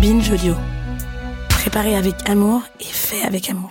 Binge 0.00 0.30
Audio. 0.32 0.54
Préparé 1.48 1.96
avec 1.96 2.14
amour 2.28 2.62
et 2.80 2.84
fait 2.84 3.22
avec 3.22 3.50
amour. 3.50 3.70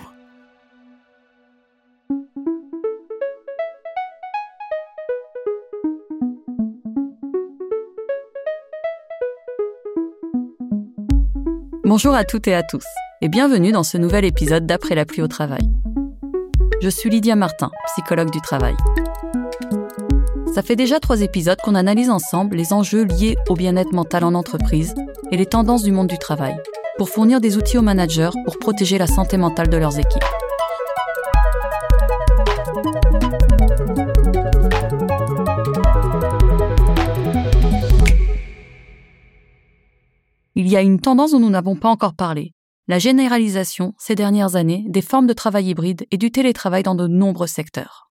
Bonjour 11.84 12.14
à 12.14 12.24
toutes 12.24 12.48
et 12.48 12.54
à 12.54 12.62
tous, 12.62 12.84
et 13.20 13.28
bienvenue 13.28 13.72
dans 13.72 13.82
ce 13.82 13.98
nouvel 13.98 14.24
épisode 14.24 14.66
d'Après 14.66 14.94
la 14.94 15.04
pluie 15.04 15.22
au 15.22 15.28
travail. 15.28 15.68
Je 16.80 16.88
suis 16.88 17.10
Lydia 17.10 17.36
Martin, 17.36 17.70
psychologue 17.88 18.30
du 18.30 18.40
travail. 18.40 18.74
Ça 20.54 20.62
fait 20.62 20.76
déjà 20.76 21.00
trois 21.00 21.20
épisodes 21.20 21.58
qu'on 21.62 21.74
analyse 21.74 22.10
ensemble 22.10 22.56
les 22.56 22.72
enjeux 22.72 23.04
liés 23.04 23.36
au 23.48 23.54
bien-être 23.54 23.92
mental 23.92 24.24
en 24.24 24.34
entreprise 24.34 24.94
et 25.32 25.36
les 25.36 25.46
tendances 25.46 25.82
du 25.82 25.90
monde 25.90 26.08
du 26.08 26.18
travail, 26.18 26.54
pour 26.98 27.08
fournir 27.08 27.40
des 27.40 27.56
outils 27.56 27.78
aux 27.78 27.82
managers 27.82 28.30
pour 28.44 28.58
protéger 28.58 28.98
la 28.98 29.06
santé 29.06 29.38
mentale 29.38 29.70
de 29.70 29.78
leurs 29.78 29.98
équipes. 29.98 30.22
Il 40.54 40.68
y 40.68 40.76
a 40.76 40.82
une 40.82 41.00
tendance 41.00 41.32
dont 41.32 41.40
nous 41.40 41.50
n'avons 41.50 41.76
pas 41.76 41.88
encore 41.88 42.14
parlé, 42.14 42.52
la 42.86 42.98
généralisation, 42.98 43.94
ces 43.98 44.14
dernières 44.14 44.54
années, 44.54 44.84
des 44.88 45.00
formes 45.00 45.26
de 45.26 45.32
travail 45.32 45.70
hybride 45.70 46.06
et 46.10 46.18
du 46.18 46.30
télétravail 46.30 46.82
dans 46.82 46.94
de 46.94 47.06
nombreux 47.06 47.46
secteurs. 47.46 48.10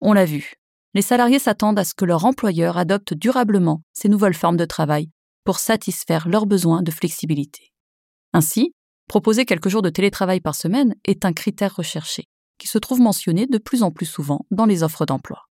On 0.00 0.12
l'a 0.12 0.24
vu, 0.24 0.54
les 0.94 1.02
salariés 1.02 1.38
s'attendent 1.38 1.78
à 1.78 1.84
ce 1.84 1.94
que 1.94 2.04
leur 2.04 2.24
employeur 2.24 2.76
adopte 2.76 3.14
durablement 3.14 3.82
ces 3.92 4.08
nouvelles 4.08 4.34
formes 4.34 4.56
de 4.56 4.64
travail 4.64 5.10
pour 5.46 5.60
satisfaire 5.60 6.28
leurs 6.28 6.44
besoins 6.44 6.82
de 6.82 6.90
flexibilité. 6.90 7.72
Ainsi, 8.32 8.72
proposer 9.08 9.46
quelques 9.46 9.68
jours 9.68 9.80
de 9.80 9.90
télétravail 9.90 10.40
par 10.40 10.56
semaine 10.56 10.96
est 11.04 11.24
un 11.24 11.32
critère 11.32 11.76
recherché, 11.76 12.24
qui 12.58 12.66
se 12.66 12.78
trouve 12.78 13.00
mentionné 13.00 13.46
de 13.46 13.58
plus 13.58 13.84
en 13.84 13.92
plus 13.92 14.06
souvent 14.06 14.44
dans 14.50 14.66
les 14.66 14.82
offres 14.82 15.06
d'emploi. 15.06 15.44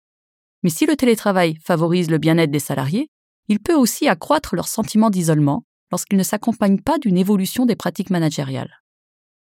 Mais 0.65 0.70
si 0.70 0.84
le 0.84 0.97
télétravail 0.97 1.56
favorise 1.65 2.11
le 2.11 2.19
bien-être 2.19 2.50
des 2.50 2.59
salariés, 2.59 3.09
il 3.48 3.61
peut 3.61 3.75
aussi 3.75 4.09
accroître 4.09 4.56
leur 4.56 4.67
sentiment 4.67 5.11
d'isolement 5.11 5.62
lorsqu'il 5.92 6.19
ne 6.19 6.25
s'accompagne 6.25 6.81
pas 6.81 6.98
d'une 6.98 7.17
évolution 7.17 7.65
des 7.65 7.77
pratiques 7.77 8.11
managériales. 8.11 8.83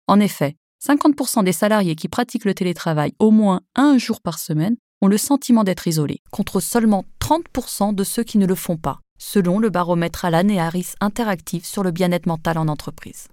En 0.07 0.19
effet, 0.19 0.57
50% 0.85 1.45
des 1.45 1.53
salariés 1.53 1.95
qui 1.95 2.09
pratiquent 2.09 2.45
le 2.45 2.53
télétravail 2.53 3.13
au 3.19 3.31
moins 3.31 3.61
un 3.75 3.97
jour 3.97 4.19
par 4.19 4.39
semaine 4.39 4.75
ont 5.01 5.07
le 5.07 5.17
sentiment 5.17 5.63
d'être 5.63 5.87
isolés, 5.87 6.21
contre 6.31 6.59
seulement 6.59 7.05
30% 7.21 7.95
de 7.95 8.03
ceux 8.03 8.23
qui 8.23 8.37
ne 8.37 8.45
le 8.45 8.55
font 8.55 8.77
pas, 8.77 8.99
selon 9.23 9.57
le 9.57 9.69
baromètre 9.69 10.25
Alan 10.25 10.47
et 10.49 10.59
Harris 10.59 10.93
interactif 10.99 11.65
sur 11.65 11.81
le 11.81 11.91
bien-être 11.91 12.27
mental 12.27 12.57
en 12.57 12.67
entreprise. 12.67 13.29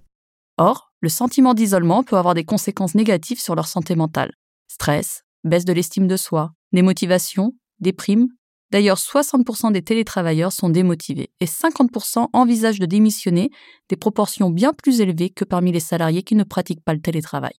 Or, 0.56 0.92
le 1.00 1.08
sentiment 1.08 1.52
d'isolement 1.52 2.04
peut 2.04 2.16
avoir 2.16 2.34
des 2.34 2.44
conséquences 2.44 2.94
négatives 2.94 3.40
sur 3.40 3.54
leur 3.54 3.66
santé 3.66 3.96
mentale. 3.96 4.32
Stress, 4.68 5.24
baisse 5.42 5.64
de 5.64 5.72
l'estime 5.72 6.06
de 6.06 6.16
soi, 6.16 6.52
démotivation, 6.72 7.54
déprime. 7.80 8.28
D'ailleurs, 8.70 8.98
60% 8.98 9.72
des 9.72 9.82
télétravailleurs 9.82 10.52
sont 10.52 10.68
démotivés 10.68 11.30
et 11.40 11.46
50% 11.46 12.28
envisagent 12.32 12.78
de 12.78 12.86
démissionner, 12.86 13.50
des 13.88 13.96
proportions 13.96 14.50
bien 14.50 14.72
plus 14.72 15.00
élevées 15.00 15.30
que 15.30 15.44
parmi 15.44 15.72
les 15.72 15.80
salariés 15.80 16.22
qui 16.22 16.36
ne 16.36 16.44
pratiquent 16.44 16.84
pas 16.84 16.94
le 16.94 17.00
télétravail. 17.00 17.54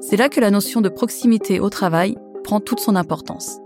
C'est 0.00 0.16
là 0.16 0.28
que 0.28 0.40
la 0.40 0.50
notion 0.50 0.80
de 0.80 0.88
proximité 0.88 1.60
au 1.60 1.70
travail 1.70 2.16
prend 2.44 2.60
toute 2.60 2.80
son 2.80 2.94
importance. 2.94 3.58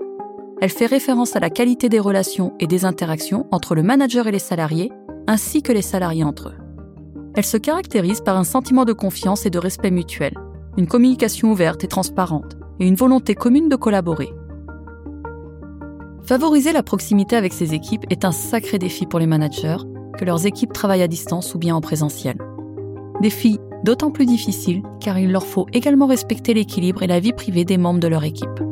Elle 0.61 0.71
fait 0.71 0.87
référence 0.87 1.37
à 1.37 1.41
la 1.41 1.51
qualité 1.51 1.89
des 1.89 1.99
relations 1.99 2.55
et 2.59 2.67
des 2.67 2.85
interactions 2.85 3.47
entre 3.51 3.75
le 3.75 3.83
manager 3.83 4.27
et 4.27 4.33
les 4.33 4.39
salariés, 4.39 4.91
ainsi 5.27 5.63
que 5.63 5.73
les 5.73 5.83
salariés 5.83 6.25
entre 6.25 6.49
eux. 6.49 6.57
Elle 7.35 7.45
se 7.45 7.57
caractérise 7.57 8.21
par 8.21 8.37
un 8.37 8.45
sentiment 8.45 8.85
de 8.85 8.93
confiance 8.93 9.45
et 9.45 9.51
de 9.51 9.59
respect 9.59 9.91
mutuel, 9.91 10.35
une 10.77 10.87
communication 10.87 11.51
ouverte 11.51 11.85
et 11.85 11.89
transparente, 11.89 12.57
et 12.81 12.87
une 12.87 12.95
volonté 12.95 13.35
commune 13.35 13.69
de 13.69 13.77
collaborer. 13.77 14.31
Favoriser 16.25 16.73
la 16.73 16.83
proximité 16.83 17.37
avec 17.37 17.53
ses 17.53 17.75
équipes 17.75 18.05
est 18.09 18.25
un 18.25 18.33
sacré 18.33 18.79
défi 18.79 19.07
pour 19.07 19.19
les 19.19 19.27
managers, 19.27 19.79
que 20.17 20.25
leurs 20.25 20.47
équipes 20.47 20.73
travaillent 20.73 21.03
à 21.03 21.09
distance 21.09 21.55
ou 21.55 21.59
bien 21.59 21.75
en 21.75 21.81
présentiel. 21.81 22.37
Défi 23.21 23.59
d'autant 23.85 24.11
plus 24.11 24.27
difficile 24.27 24.83
car 25.01 25.19
il 25.19 25.31
leur 25.31 25.47
faut 25.47 25.67
également 25.73 26.07
respecter 26.07 26.55
l'équilibre 26.55 27.03
et 27.03 27.07
la 27.07 27.21
vie 27.21 27.33
privée 27.33 27.65
des 27.65 27.79
membres 27.79 28.01
de 28.01 28.09
leur 28.09 28.25
équipe. 28.25 28.63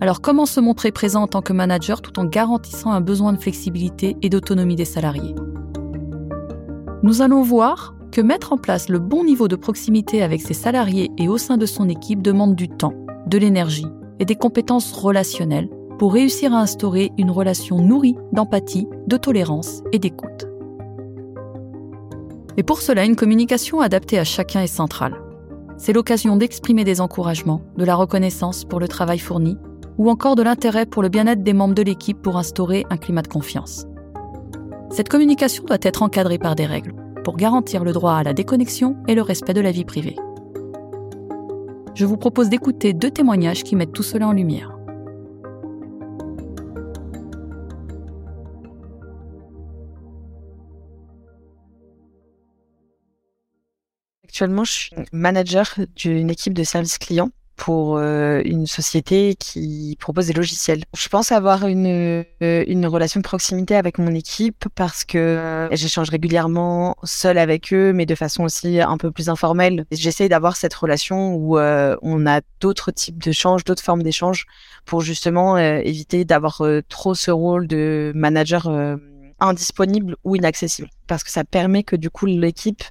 Alors 0.00 0.20
comment 0.20 0.46
se 0.46 0.60
montrer 0.60 0.92
présent 0.92 1.22
en 1.22 1.26
tant 1.26 1.42
que 1.42 1.52
manager 1.52 2.02
tout 2.02 2.18
en 2.20 2.24
garantissant 2.24 2.92
un 2.92 3.00
besoin 3.00 3.32
de 3.32 3.38
flexibilité 3.38 4.16
et 4.22 4.28
d'autonomie 4.28 4.76
des 4.76 4.84
salariés? 4.84 5.34
Nous 7.02 7.22
allons 7.22 7.42
voir 7.42 7.94
que 8.10 8.20
mettre 8.20 8.52
en 8.52 8.58
place 8.58 8.88
le 8.88 8.98
bon 8.98 9.24
niveau 9.24 9.48
de 9.48 9.56
proximité 9.56 10.22
avec 10.22 10.40
ses 10.40 10.54
salariés 10.54 11.10
et 11.18 11.28
au 11.28 11.38
sein 11.38 11.56
de 11.56 11.66
son 11.66 11.88
équipe 11.88 12.22
demande 12.22 12.54
du 12.54 12.68
temps, 12.68 12.94
de 13.26 13.38
l'énergie 13.38 13.86
et 14.18 14.24
des 14.24 14.36
compétences 14.36 14.92
relationnelles 14.92 15.68
pour 15.98 16.12
réussir 16.12 16.54
à 16.54 16.60
instaurer 16.60 17.10
une 17.18 17.30
relation 17.30 17.78
nourrie 17.78 18.16
d'empathie, 18.32 18.88
de 19.06 19.16
tolérance 19.16 19.82
et 19.92 19.98
d'écoute. 19.98 20.47
Et 22.58 22.64
pour 22.64 22.82
cela, 22.82 23.04
une 23.04 23.14
communication 23.14 23.80
adaptée 23.80 24.18
à 24.18 24.24
chacun 24.24 24.60
est 24.60 24.66
centrale. 24.66 25.14
C'est 25.76 25.92
l'occasion 25.92 26.36
d'exprimer 26.36 26.82
des 26.82 27.00
encouragements, 27.00 27.62
de 27.76 27.84
la 27.84 27.94
reconnaissance 27.94 28.64
pour 28.64 28.80
le 28.80 28.88
travail 28.88 29.20
fourni, 29.20 29.56
ou 29.96 30.10
encore 30.10 30.34
de 30.34 30.42
l'intérêt 30.42 30.84
pour 30.84 31.02
le 31.02 31.08
bien-être 31.08 31.44
des 31.44 31.52
membres 31.52 31.76
de 31.76 31.82
l'équipe 31.82 32.20
pour 32.20 32.36
instaurer 32.36 32.84
un 32.90 32.96
climat 32.96 33.22
de 33.22 33.28
confiance. 33.28 33.86
Cette 34.90 35.08
communication 35.08 35.62
doit 35.62 35.78
être 35.82 36.02
encadrée 36.02 36.38
par 36.38 36.56
des 36.56 36.66
règles 36.66 36.94
pour 37.22 37.36
garantir 37.36 37.84
le 37.84 37.92
droit 37.92 38.14
à 38.14 38.24
la 38.24 38.32
déconnexion 38.32 38.96
et 39.06 39.14
le 39.14 39.22
respect 39.22 39.54
de 39.54 39.60
la 39.60 39.70
vie 39.70 39.84
privée. 39.84 40.16
Je 41.94 42.06
vous 42.06 42.16
propose 42.16 42.48
d'écouter 42.48 42.92
deux 42.92 43.10
témoignages 43.12 43.62
qui 43.62 43.76
mettent 43.76 43.92
tout 43.92 44.02
cela 44.02 44.26
en 44.26 44.32
lumière. 44.32 44.77
Actuellement, 54.38 54.62
je 54.62 54.70
suis 54.70 54.90
manager 55.10 55.74
d'une 55.96 56.30
équipe 56.30 56.54
de 56.54 56.62
service 56.62 56.96
client 56.96 57.32
pour 57.56 57.96
euh, 57.96 58.40
une 58.44 58.68
société 58.68 59.34
qui 59.34 59.96
propose 59.98 60.28
des 60.28 60.32
logiciels. 60.32 60.84
Je 60.96 61.08
pense 61.08 61.32
avoir 61.32 61.66
une, 61.66 61.88
euh, 61.88 62.64
une 62.68 62.86
relation 62.86 63.18
de 63.18 63.24
proximité 63.24 63.74
avec 63.74 63.98
mon 63.98 64.14
équipe 64.14 64.66
parce 64.76 65.04
que 65.04 65.18
euh, 65.18 65.68
j'échange 65.74 66.10
régulièrement 66.10 66.94
seul 67.02 67.36
avec 67.36 67.72
eux, 67.72 67.92
mais 67.92 68.06
de 68.06 68.14
façon 68.14 68.44
aussi 68.44 68.80
un 68.80 68.96
peu 68.96 69.10
plus 69.10 69.28
informelle. 69.28 69.86
J'essaie 69.90 70.28
d'avoir 70.28 70.54
cette 70.54 70.74
relation 70.74 71.34
où 71.34 71.58
on 71.58 72.26
a 72.28 72.40
d'autres 72.60 72.92
types 72.92 73.20
d'échanges, 73.20 73.64
d'autres 73.64 73.82
formes 73.82 74.04
d'échanges 74.04 74.46
pour 74.84 75.00
justement 75.00 75.58
éviter 75.58 76.24
d'avoir 76.24 76.62
trop 76.88 77.16
ce 77.16 77.32
rôle 77.32 77.66
de 77.66 78.12
manager 78.14 78.70
indisponible 79.40 80.14
ou 80.22 80.36
inaccessible 80.36 80.88
parce 81.08 81.24
que 81.24 81.30
ça 81.30 81.42
permet 81.42 81.82
que 81.82 81.96
du 81.96 82.10
coup 82.10 82.26
l'équipe 82.26 82.84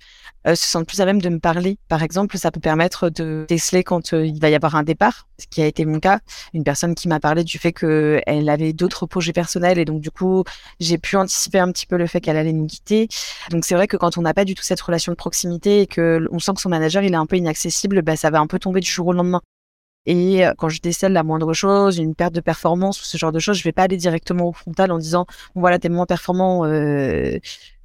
se 0.55 0.65
sentent 0.65 0.87
plus 0.87 1.01
à 1.01 1.05
même 1.05 1.21
de 1.21 1.29
me 1.29 1.39
parler. 1.39 1.77
Par 1.87 2.03
exemple, 2.03 2.37
ça 2.37 2.51
peut 2.51 2.59
permettre 2.59 3.09
de 3.09 3.45
déceler 3.47 3.83
quand 3.83 4.13
euh, 4.13 4.25
il 4.25 4.39
va 4.39 4.49
y 4.49 4.55
avoir 4.55 4.75
un 4.75 4.83
départ, 4.83 5.27
ce 5.39 5.45
qui 5.47 5.61
a 5.61 5.65
été 5.65 5.85
mon 5.85 5.99
cas. 5.99 6.19
Une 6.53 6.63
personne 6.63 6.95
qui 6.95 7.07
m'a 7.07 7.19
parlé 7.19 7.43
du 7.43 7.57
fait 7.57 7.73
qu'elle 7.73 8.49
avait 8.49 8.73
d'autres 8.73 9.05
projets 9.05 9.33
personnels 9.33 9.79
et 9.79 9.85
donc 9.85 10.01
du 10.01 10.11
coup, 10.11 10.43
j'ai 10.79 10.97
pu 10.97 11.15
anticiper 11.17 11.59
un 11.59 11.71
petit 11.71 11.85
peu 11.85 11.97
le 11.97 12.07
fait 12.07 12.21
qu'elle 12.21 12.37
allait 12.37 12.53
nous 12.53 12.67
quitter. 12.67 13.07
Donc 13.51 13.65
c'est 13.65 13.75
vrai 13.75 13.87
que 13.87 13.97
quand 13.97 14.17
on 14.17 14.21
n'a 14.21 14.33
pas 14.33 14.45
du 14.45 14.55
tout 14.55 14.63
cette 14.63 14.81
relation 14.81 15.11
de 15.11 15.17
proximité 15.17 15.81
et 15.81 15.87
que 15.87 16.27
on 16.31 16.39
sent 16.39 16.53
que 16.55 16.61
son 16.61 16.69
manager 16.69 17.03
il 17.03 17.13
est 17.13 17.17
un 17.17 17.25
peu 17.25 17.37
inaccessible, 17.37 18.01
bah, 18.01 18.15
ça 18.15 18.29
va 18.29 18.39
un 18.39 18.47
peu 18.47 18.59
tomber 18.59 18.79
du 18.79 18.89
jour 18.89 19.07
au 19.07 19.13
lendemain. 19.13 19.41
Et 20.07 20.45
euh, 20.45 20.53
quand 20.57 20.69
je 20.69 20.81
décèle 20.81 21.11
la 21.11 21.23
moindre 21.23 21.53
chose, 21.53 21.97
une 21.97 22.15
perte 22.15 22.33
de 22.33 22.39
performance 22.39 22.99
ou 23.01 23.05
ce 23.05 23.17
genre 23.17 23.33
de 23.33 23.39
choses, 23.39 23.57
je 23.57 23.63
vais 23.63 23.73
pas 23.73 23.83
aller 23.83 23.97
directement 23.97 24.47
au 24.47 24.53
frontal 24.53 24.91
en 24.91 24.97
disant 24.97 25.25
bon 25.53 25.61
voilà 25.61 25.77
t'es 25.77 25.89
moins 25.89 26.05
performant, 26.05 26.65
euh, 26.65 27.37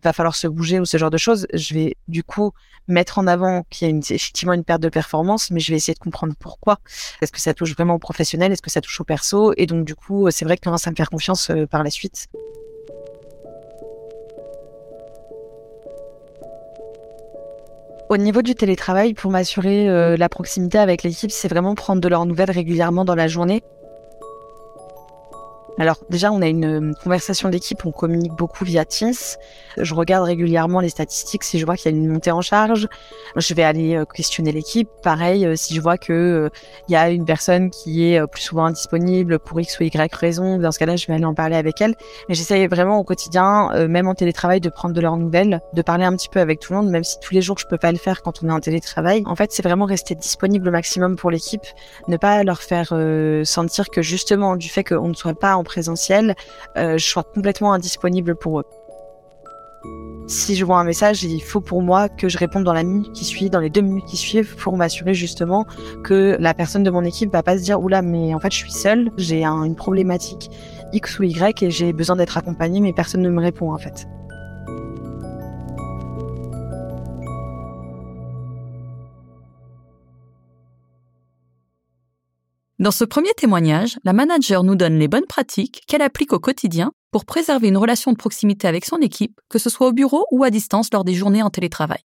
va 0.05 0.13
falloir 0.13 0.37
se 0.37 0.47
bouger 0.47 0.81
ou 0.81 0.85
ce 0.85 0.97
genre 0.97 1.11
de 1.11 1.19
choses. 1.19 1.47
Je 1.53 1.75
vais 1.75 1.97
du 2.09 2.23
coup 2.23 2.53
mettre 2.89 3.19
en 3.19 3.27
avant 3.27 3.65
qu'il 3.71 3.89
y 3.89 3.93
a 3.93 3.97
effectivement 3.97 4.53
une 4.53 4.65
perte 4.65 4.83
de 4.83 4.89
performance, 4.89 5.51
mais 5.51 5.61
je 5.61 5.73
vais 5.73 5.77
essayer 5.77 5.95
de 5.95 5.99
comprendre 5.99 6.35
pourquoi. 6.39 6.79
Est-ce 7.21 7.33
que 7.33 7.41
ça 7.41 7.55
touche 7.55 7.75
vraiment 7.75 7.95
au 7.95 7.99
professionnel? 7.99 8.53
Est-ce 8.53 8.63
que 8.63 8.71
ça 8.71 8.81
touche 8.81 9.01
au 9.01 9.05
perso? 9.05 9.53
Et 9.57 9.67
donc 9.67 9.85
du 9.85 9.97
coup, 9.97 10.31
c'est 10.31 10.45
vrai 10.45 10.57
que 10.57 10.77
ça 10.77 10.91
me 10.91 10.97
faire 10.97 11.11
confiance 11.11 11.51
euh, 11.51 11.67
par 11.67 11.83
la 11.83 11.91
suite. 11.91 12.29
Au 18.13 18.19
niveau 18.19 18.43
du 18.43 18.55
télétravail, 18.55 19.15
pour 19.15 19.31
m'assurer 19.31 19.89
euh, 19.89 20.19
la 20.19 20.29
proximité 20.29 20.77
avec 20.77 21.03
l'équipe, 21.03 21.31
c'est 21.31 21.49
vraiment 21.49 21.75
prendre 21.75 22.03
de 22.03 22.09
leurs 22.09 22.27
nouvelles 22.27 22.51
régulièrement 22.51 23.07
dans 23.07 23.15
la 23.15 23.27
journée. 23.27 23.63
Alors 25.79 25.97
déjà, 26.11 26.31
on 26.31 26.43
a 26.43 26.49
une 26.49 26.91
euh, 26.91 26.93
conversation 27.03 27.49
d'équipe, 27.49 27.85
on 27.87 27.93
communique 27.93 28.33
beaucoup 28.33 28.65
via 28.65 28.85
Teams. 28.85 29.15
Je 29.79 29.95
regarde 29.95 30.25
régulièrement 30.25 30.81
les 30.81 30.91
statistiques. 30.91 31.45
Si 31.45 31.59
je 31.59 31.65
vois 31.65 31.77
qu'il 31.77 31.91
y 31.91 31.95
a 31.95 31.97
une 31.97 32.09
montée 32.09 32.31
en 32.31 32.43
charge, 32.43 32.89
je 33.37 33.55
vais 33.55 33.63
aller 33.63 33.97
euh, 33.97 34.05
questionner 34.05 34.53
l'équipe. 34.53 34.89
Pareil, 35.03 35.47
euh, 35.47 35.57
si 35.57 35.75
je 35.75 35.81
vois 35.81 35.97
que 35.97 36.51
il 36.89 36.93
y 36.93 36.97
a 36.97 37.09
une 37.11 37.25
personne 37.25 37.71
qui 37.71 38.05
est 38.05 38.27
plus 38.27 38.43
souvent 38.43 38.67
indisponible 38.67 39.39
pour 39.39 39.61
X 39.61 39.79
ou 39.81 39.85
Y 39.85 40.15
raison, 40.15 40.59
dans 40.59 40.73
ce 40.73 40.79
cas-là, 40.79 40.97
je 40.97 41.07
vais 41.07 41.15
aller 41.15 41.25
en 41.25 41.35
parler 41.35 41.57
avec 41.57 41.81
elle. 41.81 41.95
Mais 42.29 42.35
j'essaye 42.35 42.67
vraiment 42.67 42.99
au 42.99 43.05
quotidien, 43.05 43.71
même 43.89 44.09
en 44.09 44.15
télétravail, 44.15 44.61
de 44.61 44.69
prendre 44.69 44.95
de 44.95 45.01
leurs 45.01 45.17
nouvelles, 45.17 45.61
de 45.73 45.83
parler 45.83 46.05
un 46.05 46.15
petit 46.15 46.29
peu 46.29 46.41
avec 46.41 46.61
tout 46.61 46.73
le 46.73 46.81
monde, 46.81 46.91
même 46.91 47.05
si 47.05 47.19
tous 47.21 47.33
les 47.33 47.41
jours 47.41 47.59
je 47.59 47.67
peux 47.67 47.79
pas 47.79 47.93
le 47.93 47.99
faire 47.99 48.23
quand 48.23 48.43
on 48.43 48.49
est 48.49 48.53
en 48.53 48.61
télétravail. 48.61 49.23
En 49.27 49.37
fait, 49.37 49.53
c'est 49.53 49.63
vraiment 49.63 49.87
rester 49.87 50.15
disponible 50.15 50.69
au 50.69 50.73
maximum 50.73 51.17
pour 51.17 51.31
l'équipe, 51.31 51.65
ne 52.09 52.17
pas 52.17 52.45
leur 52.45 52.61
faire 52.61 52.95
sentir 53.45 53.89
que 53.89 54.03
justement 54.03 54.57
du 54.57 54.69
fait 54.69 54.85
qu'on 54.85 55.09
ne 55.09 55.15
soit 55.15 55.39
pas 55.39 55.57
en 55.57 55.62
présentiel, 55.63 56.35
euh, 56.77 56.99
je 56.99 57.07
sois 57.07 57.23
complètement 57.23 57.73
indisponible 57.73 58.35
pour 58.37 58.61
eux. 58.61 58.65
Si 60.29 60.55
je 60.55 60.65
vois 60.65 60.79
un 60.79 60.85
message, 60.85 61.25
il 61.25 61.43
faut 61.43 61.61
pour 61.61 61.83
moi 61.83 62.09
que 62.09 62.29
je 62.29 62.39
réponde 62.39 62.63
dans 62.63 62.73
la 62.73 62.85
minute 62.85 63.13
qui 63.13 63.25
suit, 63.25 63.51
dans 63.51 63.59
les 63.59 63.71
deux 63.71 63.81
minutes 63.81 64.05
qui 64.07 64.17
suivent, 64.17 64.57
pour 64.57 64.77
m'assurer 64.77 65.15
justement 65.15 65.67
que 66.05 66.37
la 66.39 66.55
personne 66.55 66.85
de 66.85 66.91
mon 66.91 67.05
équipe 67.05 67.33
va 67.33 67.43
pas 67.43 67.59
se 67.59 67.65
dire 67.65 67.81
oula 67.81 68.03
mais 68.03 68.33
en 68.33 68.39
fait 68.39 68.53
je 68.53 68.59
suis 68.59 68.71
seule, 68.71 69.11
j'ai 69.17 69.45
une 69.45 69.75
problématique 69.75 70.51
X 70.93 71.19
ou 71.19 71.25
Y 71.25 71.63
et 71.63 71.71
j'ai 71.71 71.93
besoin 71.93 72.17
d'être 72.17 72.39
accompagnée 72.39 72.81
mais 72.81 72.93
personne 72.93 73.23
ne 73.23 73.31
me 73.31 73.41
répond 73.41 73.73
en 73.73 73.79
fait. 73.79 74.07
Dans 82.83 82.91
ce 82.91 83.05
premier 83.05 83.33
témoignage, 83.37 83.97
la 84.03 84.13
manager 84.13 84.65
nous 84.65 84.75
donne 84.75 84.99
les 84.99 85.07
bonnes 85.07 85.29
pratiques 85.29 85.83
qu'elle 85.87 86.03
applique 86.03 86.33
au 86.33 86.41
quotidien 86.41 86.91
pour 87.13 87.25
préserver 87.25 87.69
une 87.69 87.77
relation 87.77 88.11
de 88.11 88.17
proximité 88.17 88.67
avec 88.67 88.85
son 88.87 88.97
équipe, 88.97 89.41
que 89.49 89.61
ce 89.61 89.71
soit 89.71 89.87
au 89.87 89.93
bureau 89.93 90.27
ou 90.33 90.43
à 90.43 90.51
distance 90.51 90.89
lors 90.93 91.05
des 91.05 91.15
journées 91.15 91.45
en 91.45 91.51
télétravail. 91.51 92.01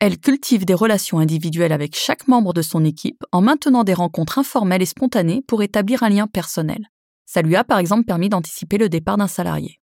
Elle 0.00 0.18
cultive 0.18 0.64
des 0.64 0.74
relations 0.74 1.20
individuelles 1.20 1.70
avec 1.70 1.94
chaque 1.94 2.26
membre 2.26 2.52
de 2.52 2.62
son 2.62 2.84
équipe 2.84 3.22
en 3.30 3.42
maintenant 3.42 3.84
des 3.84 3.94
rencontres 3.94 4.40
informelles 4.40 4.82
et 4.82 4.86
spontanées 4.86 5.44
pour 5.46 5.62
établir 5.62 6.02
un 6.02 6.08
lien 6.08 6.26
personnel. 6.26 6.90
Ça 7.26 7.42
lui 7.42 7.54
a 7.54 7.62
par 7.62 7.78
exemple 7.78 8.06
permis 8.06 8.28
d'anticiper 8.28 8.76
le 8.76 8.88
départ 8.88 9.18
d'un 9.18 9.28
salarié. 9.28 9.78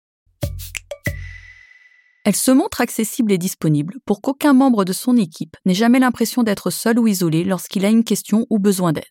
Elle 2.24 2.34
se 2.34 2.50
montre 2.50 2.80
accessible 2.80 3.32
et 3.32 3.38
disponible 3.38 3.98
pour 4.06 4.22
qu'aucun 4.22 4.54
membre 4.54 4.86
de 4.86 4.94
son 4.94 5.18
équipe 5.18 5.56
n'ait 5.66 5.74
jamais 5.74 5.98
l'impression 5.98 6.42
d'être 6.42 6.70
seul 6.70 6.98
ou 6.98 7.06
isolé 7.06 7.44
lorsqu'il 7.44 7.84
a 7.84 7.90
une 7.90 8.02
question 8.02 8.46
ou 8.48 8.58
besoin 8.58 8.94
d'aide. 8.94 9.04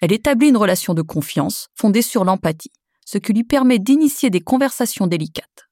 Elle 0.00 0.12
établit 0.12 0.48
une 0.48 0.56
relation 0.56 0.94
de 0.94 1.02
confiance 1.02 1.68
fondée 1.74 2.00
sur 2.00 2.24
l'empathie, 2.24 2.72
ce 3.04 3.18
qui 3.18 3.34
lui 3.34 3.44
permet 3.44 3.78
d'initier 3.78 4.30
des 4.30 4.40
conversations 4.40 5.06
délicates. 5.06 5.68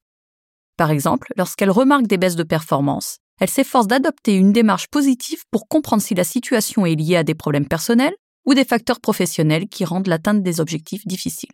Par 0.76 0.90
exemple, 0.90 1.32
lorsqu'elle 1.36 1.70
remarque 1.70 2.06
des 2.06 2.18
baisses 2.18 2.36
de 2.36 2.42
performance, 2.42 3.16
elle 3.40 3.48
s'efforce 3.48 3.86
d'adopter 3.86 4.34
une 4.34 4.52
démarche 4.52 4.88
positive 4.88 5.44
pour 5.50 5.66
comprendre 5.66 6.02
si 6.02 6.14
la 6.14 6.24
situation 6.24 6.84
est 6.84 6.94
liée 6.94 7.16
à 7.16 7.24
des 7.24 7.34
problèmes 7.34 7.68
personnels 7.68 8.14
ou 8.44 8.52
des 8.52 8.64
facteurs 8.64 9.00
professionnels 9.00 9.68
qui 9.68 9.86
rendent 9.86 10.08
l'atteinte 10.08 10.42
des 10.42 10.60
objectifs 10.60 11.06
difficiles. 11.06 11.52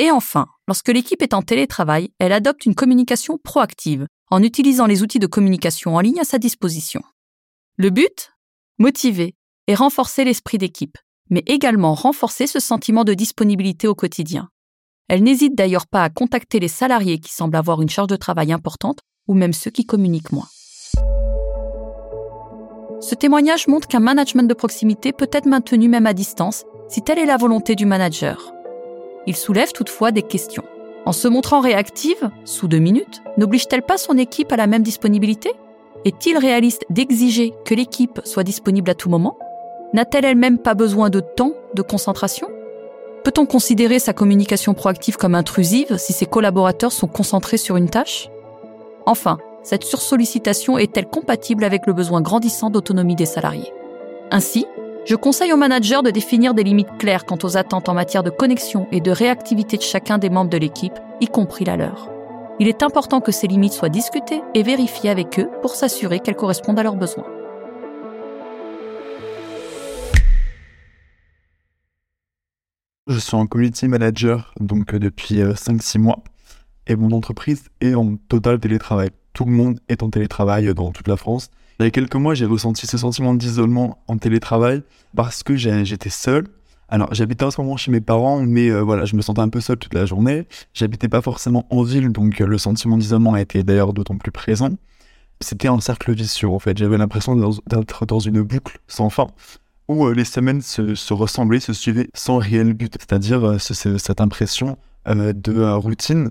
Et 0.00 0.10
enfin, 0.10 0.46
lorsque 0.66 0.88
l'équipe 0.88 1.20
est 1.20 1.34
en 1.34 1.42
télétravail, 1.42 2.08
elle 2.18 2.32
adopte 2.32 2.64
une 2.64 2.74
communication 2.74 3.36
proactive 3.36 4.06
en 4.30 4.42
utilisant 4.42 4.86
les 4.86 5.02
outils 5.02 5.18
de 5.18 5.26
communication 5.26 5.94
en 5.94 6.00
ligne 6.00 6.20
à 6.20 6.24
sa 6.24 6.38
disposition. 6.38 7.02
Le 7.76 7.90
but? 7.90 8.32
Motiver 8.78 9.34
et 9.66 9.74
renforcer 9.74 10.24
l'esprit 10.24 10.56
d'équipe, 10.56 10.96
mais 11.28 11.42
également 11.46 11.92
renforcer 11.92 12.46
ce 12.46 12.60
sentiment 12.60 13.04
de 13.04 13.12
disponibilité 13.12 13.88
au 13.88 13.94
quotidien. 13.94 14.48
Elle 15.10 15.22
n'hésite 15.22 15.54
d'ailleurs 15.54 15.86
pas 15.86 16.02
à 16.02 16.08
contacter 16.08 16.60
les 16.60 16.68
salariés 16.68 17.18
qui 17.18 17.30
semblent 17.30 17.54
avoir 17.54 17.82
une 17.82 17.90
charge 17.90 18.08
de 18.08 18.16
travail 18.16 18.54
importante 18.54 19.00
ou 19.28 19.34
même 19.34 19.52
ceux 19.52 19.70
qui 19.70 19.84
communiquent 19.84 20.32
moins. 20.32 20.48
Ce 23.02 23.14
témoignage 23.14 23.68
montre 23.68 23.86
qu'un 23.86 24.00
management 24.00 24.48
de 24.48 24.54
proximité 24.54 25.12
peut 25.12 25.28
être 25.30 25.46
maintenu 25.46 25.88
même 25.88 26.06
à 26.06 26.14
distance 26.14 26.64
si 26.88 27.02
telle 27.02 27.18
est 27.18 27.26
la 27.26 27.36
volonté 27.36 27.74
du 27.74 27.84
manager. 27.84 28.54
Il 29.26 29.36
soulève 29.36 29.72
toutefois 29.72 30.10
des 30.10 30.22
questions. 30.22 30.64
En 31.06 31.12
se 31.12 31.28
montrant 31.28 31.60
réactive, 31.60 32.30
sous 32.44 32.68
deux 32.68 32.78
minutes, 32.78 33.22
n'oblige-t-elle 33.36 33.82
pas 33.82 33.98
son 33.98 34.18
équipe 34.18 34.52
à 34.52 34.56
la 34.56 34.66
même 34.66 34.82
disponibilité? 34.82 35.52
Est-il 36.04 36.38
réaliste 36.38 36.84
d'exiger 36.90 37.52
que 37.64 37.74
l'équipe 37.74 38.20
soit 38.24 38.44
disponible 38.44 38.90
à 38.90 38.94
tout 38.94 39.10
moment? 39.10 39.36
N'a-t-elle 39.92 40.24
elle-même 40.24 40.58
pas 40.58 40.74
besoin 40.74 41.10
de 41.10 41.20
temps, 41.20 41.52
de 41.74 41.82
concentration? 41.82 42.48
Peut-on 43.24 43.44
considérer 43.44 43.98
sa 43.98 44.12
communication 44.12 44.72
proactive 44.72 45.16
comme 45.16 45.34
intrusive 45.34 45.98
si 45.98 46.12
ses 46.12 46.26
collaborateurs 46.26 46.92
sont 46.92 47.08
concentrés 47.08 47.58
sur 47.58 47.76
une 47.76 47.90
tâche? 47.90 48.30
Enfin, 49.04 49.38
cette 49.62 49.84
sursollicitation 49.84 50.78
est-elle 50.78 51.06
compatible 51.06 51.64
avec 51.64 51.86
le 51.86 51.92
besoin 51.92 52.22
grandissant 52.22 52.70
d'autonomie 52.70 53.16
des 53.16 53.26
salariés? 53.26 53.72
Ainsi, 54.30 54.66
je 55.06 55.14
conseille 55.16 55.52
aux 55.52 55.56
managers 55.56 56.02
de 56.04 56.10
définir 56.10 56.54
des 56.54 56.62
limites 56.62 56.96
claires 56.98 57.24
quant 57.24 57.38
aux 57.42 57.56
attentes 57.56 57.88
en 57.88 57.94
matière 57.94 58.22
de 58.22 58.30
connexion 58.30 58.86
et 58.92 59.00
de 59.00 59.10
réactivité 59.10 59.76
de 59.76 59.82
chacun 59.82 60.18
des 60.18 60.28
membres 60.28 60.50
de 60.50 60.58
l'équipe, 60.58 60.92
y 61.20 61.26
compris 61.26 61.64
la 61.64 61.76
leur. 61.76 62.10
Il 62.58 62.68
est 62.68 62.82
important 62.82 63.20
que 63.20 63.32
ces 63.32 63.46
limites 63.46 63.72
soient 63.72 63.88
discutées 63.88 64.42
et 64.54 64.62
vérifiées 64.62 65.08
avec 65.08 65.38
eux 65.38 65.48
pour 65.62 65.74
s'assurer 65.74 66.20
qu'elles 66.20 66.36
correspondent 66.36 66.78
à 66.78 66.82
leurs 66.82 66.96
besoins. 66.96 67.26
Je 73.06 73.18
suis 73.18 73.34
en 73.34 73.46
community 73.46 73.88
manager 73.88 74.54
donc 74.60 74.94
euh, 74.94 74.98
depuis 74.98 75.36
5-6 75.36 75.96
euh, 75.96 76.00
mois 76.00 76.22
et 76.86 76.94
mon 76.94 77.10
entreprise 77.10 77.64
est 77.80 77.94
en 77.94 78.16
total 78.16 78.60
télétravail. 78.60 79.08
Tout 79.32 79.46
le 79.46 79.52
monde 79.52 79.80
est 79.88 80.02
en 80.02 80.10
télétravail 80.10 80.72
dans 80.74 80.92
toute 80.92 81.08
la 81.08 81.16
France 81.16 81.50
il 81.84 81.86
y 81.86 81.88
a 81.88 81.90
quelques 81.90 82.16
mois, 82.16 82.34
j'ai 82.34 82.44
ressenti 82.44 82.86
ce 82.86 82.98
sentiment 82.98 83.32
d'isolement 83.34 83.98
en 84.06 84.18
télétravail 84.18 84.82
parce 85.16 85.42
que 85.42 85.56
j'étais 85.56 86.10
seul. 86.10 86.46
Alors, 86.90 87.14
j'habitais 87.14 87.44
en 87.44 87.50
ce 87.50 87.60
moment 87.60 87.76
chez 87.76 87.90
mes 87.90 88.00
parents, 88.00 88.42
mais 88.42 88.68
euh, 88.68 88.80
voilà, 88.80 89.04
je 89.04 89.16
me 89.16 89.22
sentais 89.22 89.40
un 89.40 89.48
peu 89.48 89.60
seul 89.60 89.78
toute 89.78 89.94
la 89.94 90.04
journée. 90.06 90.46
J'habitais 90.74 91.08
pas 91.08 91.22
forcément 91.22 91.66
en 91.70 91.82
ville, 91.82 92.10
donc 92.10 92.40
euh, 92.40 92.46
le 92.46 92.58
sentiment 92.58 92.98
d'isolement 92.98 93.36
été 93.36 93.62
d'ailleurs 93.62 93.92
d'autant 93.92 94.18
plus 94.18 94.32
présent. 94.32 94.70
C'était 95.40 95.68
un 95.68 95.80
cercle 95.80 96.12
vicieux, 96.12 96.48
en 96.48 96.58
fait. 96.58 96.76
J'avais 96.76 96.98
l'impression 96.98 97.36
d'être 97.66 98.06
dans 98.06 98.18
une 98.18 98.42
boucle 98.42 98.80
sans 98.88 99.08
fin, 99.08 99.28
où 99.88 100.04
euh, 100.04 100.14
les 100.14 100.24
semaines 100.24 100.60
se, 100.60 101.14
ressemblaient, 101.14 101.60
se 101.60 101.72
suivaient 101.72 102.10
sans 102.12 102.38
réel 102.38 102.74
but. 102.74 102.94
C'est-à-dire 102.98 103.58
cette 103.60 104.20
impression 104.20 104.76
de 105.06 105.72
routine 105.72 106.28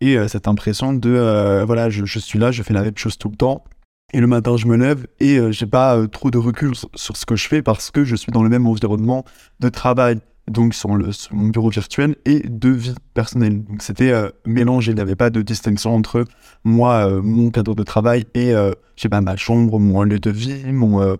et 0.00 0.16
cette 0.28 0.46
impression 0.46 0.92
de, 0.92 1.64
voilà, 1.66 1.90
je 1.90 2.18
suis 2.18 2.38
là, 2.38 2.52
je 2.52 2.62
fais 2.62 2.74
la 2.74 2.82
même 2.82 2.96
chose 2.96 3.16
tout 3.18 3.30
le 3.30 3.36
temps, 3.36 3.64
et 4.12 4.20
le 4.20 4.26
matin, 4.26 4.56
je 4.56 4.66
me 4.66 4.76
lève 4.76 5.06
et 5.18 5.38
euh, 5.38 5.50
j'ai 5.50 5.66
pas 5.66 5.96
euh, 5.96 6.06
trop 6.06 6.30
de 6.30 6.38
recul 6.38 6.74
sur, 6.74 7.16
ce 7.16 7.26
que 7.26 7.34
je 7.34 7.48
fais 7.48 7.60
parce 7.60 7.90
que 7.90 8.04
je 8.04 8.14
suis 8.14 8.30
dans 8.30 8.42
le 8.42 8.48
même 8.48 8.66
environnement 8.66 9.24
de 9.58 9.68
travail, 9.68 10.20
donc 10.48 10.74
sur, 10.74 10.90
mon 10.90 11.48
bureau 11.48 11.70
virtuel 11.70 12.14
et 12.24 12.40
de 12.48 12.68
vie 12.68 12.94
personnelle. 13.14 13.64
Donc 13.64 13.82
c'était 13.82 14.12
euh, 14.12 14.30
mélangé, 14.46 14.92
il 14.92 14.94
n'y 14.94 15.00
avait 15.00 15.16
pas 15.16 15.30
de 15.30 15.42
distinction 15.42 15.94
entre 15.94 16.24
moi, 16.62 17.20
mon 17.20 17.50
cadre 17.50 17.74
de 17.74 17.82
travail 17.82 18.26
et, 18.34 18.52
je 18.52 18.72
sais 18.96 19.08
pas, 19.08 19.20
ma 19.20 19.36
chambre, 19.36 19.78
mon 19.80 20.02
lieu 20.02 20.20
de 20.20 20.30
vie, 20.30 20.64
mon 20.72 21.16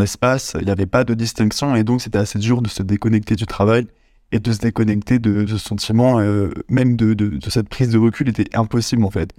espace. 0.00 0.56
Il 0.58 0.64
n'y 0.64 0.72
avait 0.72 0.86
pas 0.86 1.04
de 1.04 1.14
distinction 1.14 1.76
et 1.76 1.84
donc 1.84 2.00
c'était 2.00 2.18
assez 2.18 2.38
dur 2.38 2.62
de 2.62 2.68
se 2.68 2.82
déconnecter 2.82 3.36
du 3.36 3.46
travail 3.46 3.86
et 4.32 4.40
de 4.40 4.52
se 4.52 4.58
déconnecter 4.58 5.18
de, 5.18 5.46
ce 5.46 5.58
sentiment, 5.58 6.20
même 6.68 6.96
de, 6.96 7.14
de, 7.14 7.28
de 7.28 7.50
cette 7.50 7.68
prise 7.68 7.90
de 7.90 7.98
recul 7.98 8.28
était 8.28 8.48
impossible 8.56 9.04
en 9.04 9.10
fait. 9.10 9.34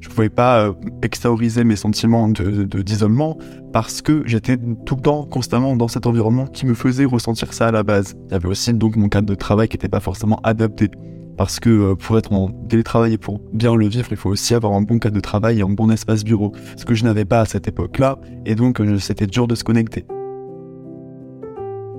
Je 0.00 0.08
pouvais 0.08 0.30
pas 0.30 0.66
euh, 0.66 1.64
mes 1.64 1.76
sentiments 1.76 2.28
de, 2.28 2.64
d'isolement 2.82 3.36
parce 3.72 4.02
que 4.02 4.22
j'étais 4.26 4.56
tout 4.86 4.96
le 4.96 5.02
temps 5.02 5.24
constamment 5.24 5.76
dans 5.76 5.88
cet 5.88 6.06
environnement 6.06 6.46
qui 6.46 6.66
me 6.66 6.74
faisait 6.74 7.04
ressentir 7.04 7.52
ça 7.52 7.68
à 7.68 7.70
la 7.72 7.82
base. 7.82 8.14
Il 8.28 8.32
y 8.32 8.34
avait 8.34 8.48
aussi 8.48 8.72
donc 8.72 8.96
mon 8.96 9.08
cadre 9.08 9.28
de 9.28 9.34
travail 9.34 9.68
qui 9.68 9.76
n'était 9.76 9.88
pas 9.88 10.00
forcément 10.00 10.40
adapté 10.42 10.90
parce 11.36 11.60
que 11.60 11.70
euh, 11.70 11.94
pour 11.94 12.18
être 12.18 12.32
en 12.32 12.48
télétravail 12.68 13.14
et 13.14 13.18
pour 13.18 13.40
bien 13.52 13.74
le 13.74 13.86
vivre, 13.86 14.08
il 14.10 14.16
faut 14.16 14.30
aussi 14.30 14.54
avoir 14.54 14.72
un 14.72 14.82
bon 14.82 14.98
cadre 14.98 15.14
de 15.14 15.20
travail 15.20 15.60
et 15.60 15.62
un 15.62 15.70
bon 15.70 15.90
espace 15.90 16.24
bureau, 16.24 16.52
ce 16.76 16.84
que 16.84 16.94
je 16.94 17.04
n'avais 17.04 17.24
pas 17.24 17.40
à 17.40 17.44
cette 17.44 17.68
époque-là, 17.68 18.18
et 18.46 18.54
donc 18.54 18.80
euh, 18.80 18.98
c'était 18.98 19.26
dur 19.26 19.46
de 19.46 19.54
se 19.54 19.64
connecter. 19.64 20.06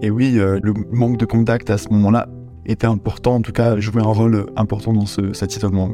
Et 0.04 0.10
oui, 0.10 0.32
le 0.34 0.74
manque 0.92 1.18
de 1.18 1.26
contact 1.26 1.70
à 1.70 1.78
ce 1.78 1.88
moment-là 1.90 2.28
était 2.66 2.88
important, 2.88 3.36
en 3.36 3.42
tout 3.42 3.52
cas 3.52 3.80
jouait 3.80 4.02
un 4.02 4.12
rôle 4.12 4.48
important 4.56 4.94
dans 4.94 5.06
ce, 5.06 5.34
cet 5.34 5.56
isolement. 5.56 5.92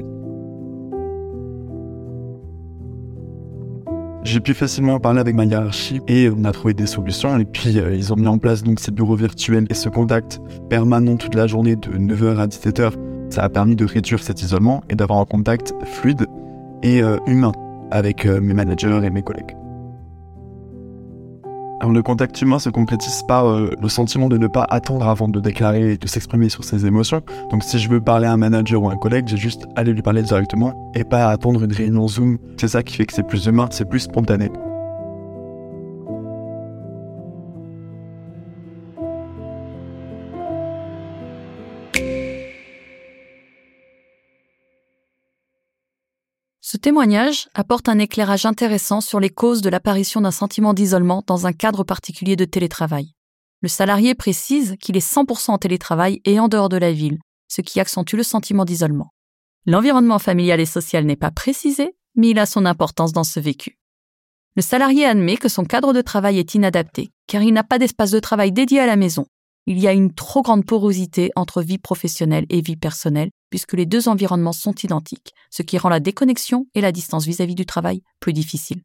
J'ai 4.28 4.42
pu 4.42 4.54
facilement 4.54 5.00
parler 5.00 5.22
avec 5.22 5.36
ma 5.36 5.46
hiérarchie 5.46 6.02
et 6.10 6.30
on 6.30 6.44
a 6.44 6.52
trouvé 6.52 6.74
des 6.74 6.86
solutions. 6.86 7.40
Et 7.40 7.46
puis 7.46 7.80
euh, 7.80 7.96
ils 7.96 8.12
ont 8.12 8.18
mis 8.18 8.28
en 8.28 8.38
place 8.38 8.62
donc 8.62 8.82
ces 8.82 8.92
bureaux 8.92 9.16
virtuels 9.16 9.66
et 9.70 9.74
ce 9.74 9.88
contact 9.88 10.42
permanent 10.70 11.16
toute 11.16 11.34
la 11.34 11.48
journée 11.48 11.78
de 11.78 11.92
9h 11.92 12.36
à 12.36 12.46
17h. 12.46 12.92
Ça 13.30 13.44
a 13.44 13.48
permis 13.48 13.78
de 13.78 13.86
réduire 13.86 14.22
cet 14.22 14.42
isolement 14.42 14.84
et 14.90 14.96
d'avoir 14.96 15.20
un 15.20 15.26
contact 15.26 15.74
fluide 15.86 16.26
et 16.84 17.02
euh, 17.02 17.16
humain 17.26 17.54
avec 17.90 18.26
euh, 18.26 18.42
mes 18.42 18.54
managers 18.54 19.00
et 19.02 19.10
mes 19.10 19.24
collègues. 19.24 19.56
Le 21.82 22.02
contact 22.02 22.42
humain 22.42 22.60
se 22.60 22.70
concrétise 22.70 23.24
par 23.28 23.48
euh, 23.48 23.72
le 23.80 23.90
sentiment 23.90 24.30
de 24.30 24.38
ne 24.38 24.48
pas 24.48 24.66
attendre 24.70 25.08
avant 25.08 25.28
de 25.28 25.40
déclarer 25.40 25.94
et 25.94 25.98
de 25.98 26.08
s'exprimer 26.08 26.50
sur 26.50 26.64
ses 26.64 26.86
émotions. 26.86 27.22
Donc 27.52 27.64
si 27.64 27.80
je 27.80 27.90
veux 27.90 28.02
parler 28.02 28.28
à 28.28 28.34
un 28.34 28.38
manager 28.38 28.82
ou 28.82 28.90
à 28.90 28.94
un 28.94 28.98
collègue, 28.98 29.28
j'ai 29.28 29.38
juste 29.38 29.68
aller 29.76 29.94
lui 29.94 30.02
parler 30.02 30.24
directement 30.24 30.92
et 30.96 31.04
pas 31.04 31.28
attendre 31.28 31.64
une 31.64 31.74
réunion 31.74 32.08
Zoom. 32.08 32.40
C'est 32.58 32.68
ça 32.68 32.84
qui 32.84 32.96
fait 32.96 33.06
que 33.06 33.14
c'est 33.14 33.28
plus 33.28 33.46
humain, 33.46 33.68
c'est 33.72 33.88
plus 33.88 34.02
spontané. 34.02 34.50
Témoignage 46.88 47.50
apporte 47.54 47.90
un 47.90 48.00
éclairage 48.00 48.46
intéressant 48.46 49.02
sur 49.02 49.20
les 49.20 49.30
causes 49.30 49.62
de 49.62 49.70
l'apparition 49.70 50.22
d'un 50.22 50.32
sentiment 50.32 50.74
d'isolement 50.74 51.22
dans 51.28 51.46
un 51.46 51.52
cadre 51.52 51.84
particulier 51.84 52.38
de 52.38 52.46
télétravail. 52.46 53.12
Le 53.62 53.68
salarié 53.68 54.16
précise 54.16 54.78
qu'il 54.80 54.96
est 54.96 55.06
100% 55.06 55.52
en 55.52 55.58
télétravail 55.58 56.22
et 56.24 56.40
en 56.40 56.48
dehors 56.48 56.70
de 56.70 56.78
la 56.78 56.94
ville, 56.94 57.20
ce 57.50 57.60
qui 57.60 57.82
accentue 57.82 58.16
le 58.16 58.24
sentiment 58.24 58.64
d'isolement. 58.64 59.12
L'environnement 59.66 60.18
familial 60.18 60.62
et 60.62 60.66
social 60.66 61.04
n'est 61.04 61.18
pas 61.18 61.30
précisé, 61.30 61.94
mais 62.16 62.30
il 62.30 62.40
a 62.40 62.46
son 62.46 62.66
importance 62.66 63.12
dans 63.12 63.26
ce 63.26 63.42
vécu. 63.42 63.78
Le 64.56 64.62
salarié 64.62 65.04
admet 65.04 65.36
que 65.36 65.50
son 65.50 65.66
cadre 65.66 65.92
de 65.92 66.00
travail 66.00 66.40
est 66.40 66.56
inadapté, 66.56 67.12
car 67.28 67.42
il 67.42 67.52
n'a 67.52 67.66
pas 67.66 67.80
d'espace 67.80 68.12
de 68.12 68.22
travail 68.22 68.54
dédié 68.54 68.80
à 68.80 68.86
la 68.86 68.96
maison. 68.96 69.26
Il 69.70 69.80
y 69.80 69.88
a 69.88 69.92
une 69.92 70.14
trop 70.14 70.42
grande 70.42 70.66
porosité 70.66 71.30
entre 71.36 71.62
vie 71.62 71.78
professionnelle 71.78 72.46
et 72.50 72.62
vie 72.62 72.78
personnelle, 72.78 73.32
puisque 73.50 73.74
les 73.74 73.86
deux 73.86 74.08
environnements 74.08 74.54
sont 74.54 74.74
identiques, 74.82 75.34
ce 75.52 75.62
qui 75.62 75.78
rend 75.78 75.90
la 75.90 76.00
déconnexion 76.00 76.68
et 76.74 76.80
la 76.80 76.94
distance 76.94 77.26
vis-à-vis 77.26 77.54
du 77.54 77.66
travail 77.66 78.02
plus 78.22 78.32
difficiles. 78.32 78.82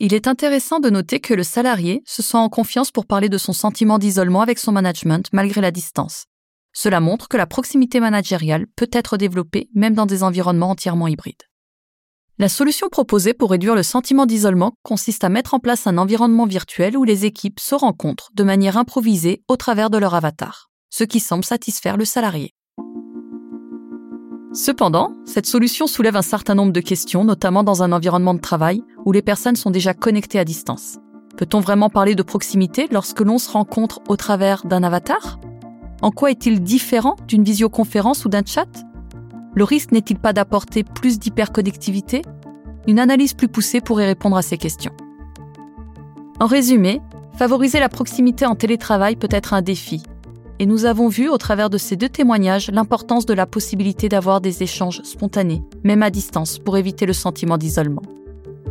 Il 0.00 0.14
est 0.14 0.26
intéressant 0.26 0.80
de 0.80 0.88
noter 0.88 1.20
que 1.20 1.34
le 1.34 1.42
salarié 1.42 2.02
se 2.06 2.22
sent 2.22 2.38
en 2.38 2.48
confiance 2.48 2.90
pour 2.90 3.04
parler 3.04 3.28
de 3.28 3.36
son 3.36 3.52
sentiment 3.52 3.98
d'isolement 3.98 4.40
avec 4.40 4.58
son 4.58 4.72
management 4.72 5.28
malgré 5.32 5.60
la 5.60 5.70
distance. 5.70 6.24
Cela 6.72 7.00
montre 7.00 7.28
que 7.28 7.36
la 7.36 7.46
proximité 7.46 8.00
managériale 8.00 8.66
peut 8.76 8.90
être 8.90 9.18
développée 9.18 9.68
même 9.74 9.94
dans 9.94 10.06
des 10.06 10.22
environnements 10.22 10.70
entièrement 10.70 11.08
hybrides. 11.08 11.44
La 12.36 12.48
solution 12.48 12.88
proposée 12.88 13.32
pour 13.32 13.52
réduire 13.52 13.76
le 13.76 13.84
sentiment 13.84 14.26
d'isolement 14.26 14.72
consiste 14.82 15.22
à 15.22 15.28
mettre 15.28 15.54
en 15.54 15.60
place 15.60 15.86
un 15.86 15.98
environnement 15.98 16.46
virtuel 16.46 16.96
où 16.96 17.04
les 17.04 17.26
équipes 17.26 17.60
se 17.60 17.76
rencontrent 17.76 18.30
de 18.34 18.42
manière 18.42 18.76
improvisée 18.76 19.44
au 19.46 19.54
travers 19.54 19.88
de 19.88 19.98
leur 19.98 20.16
avatar, 20.16 20.68
ce 20.90 21.04
qui 21.04 21.20
semble 21.20 21.44
satisfaire 21.44 21.96
le 21.96 22.04
salarié. 22.04 22.50
Cependant, 24.52 25.12
cette 25.24 25.46
solution 25.46 25.86
soulève 25.86 26.16
un 26.16 26.22
certain 26.22 26.56
nombre 26.56 26.72
de 26.72 26.80
questions, 26.80 27.22
notamment 27.22 27.62
dans 27.62 27.84
un 27.84 27.92
environnement 27.92 28.34
de 28.34 28.40
travail 28.40 28.82
où 29.04 29.12
les 29.12 29.22
personnes 29.22 29.56
sont 29.56 29.70
déjà 29.70 29.94
connectées 29.94 30.40
à 30.40 30.44
distance. 30.44 30.98
Peut-on 31.36 31.60
vraiment 31.60 31.88
parler 31.88 32.16
de 32.16 32.22
proximité 32.24 32.88
lorsque 32.90 33.20
l'on 33.20 33.38
se 33.38 33.50
rencontre 33.50 34.00
au 34.08 34.16
travers 34.16 34.66
d'un 34.66 34.82
avatar? 34.82 35.38
En 36.02 36.10
quoi 36.10 36.32
est-il 36.32 36.64
différent 36.64 37.14
d'une 37.28 37.44
visioconférence 37.44 38.24
ou 38.24 38.28
d'un 38.28 38.44
chat? 38.44 38.66
Le 39.54 39.64
risque 39.64 39.92
n'est-il 39.92 40.18
pas 40.18 40.32
d'apporter 40.32 40.82
plus 40.82 41.18
d'hyperconnectivité? 41.18 42.22
Une 42.86 42.98
analyse 42.98 43.34
plus 43.34 43.48
poussée 43.48 43.80
pourrait 43.80 44.06
répondre 44.06 44.36
à 44.36 44.42
ces 44.42 44.58
questions. 44.58 44.92
En 46.40 46.46
résumé, 46.46 47.00
favoriser 47.36 47.78
la 47.78 47.88
proximité 47.88 48.46
en 48.46 48.56
télétravail 48.56 49.16
peut 49.16 49.28
être 49.30 49.54
un 49.54 49.62
défi, 49.62 50.02
et 50.58 50.66
nous 50.66 50.84
avons 50.84 51.08
vu 51.08 51.28
au 51.28 51.38
travers 51.38 51.70
de 51.70 51.78
ces 51.78 51.96
deux 51.96 52.08
témoignages 52.08 52.70
l'importance 52.70 53.26
de 53.26 53.34
la 53.34 53.46
possibilité 53.46 54.08
d'avoir 54.08 54.40
des 54.40 54.62
échanges 54.62 55.02
spontanés, 55.02 55.62
même 55.84 56.02
à 56.02 56.10
distance, 56.10 56.58
pour 56.58 56.76
éviter 56.76 57.06
le 57.06 57.12
sentiment 57.12 57.58
d'isolement. 57.58 58.02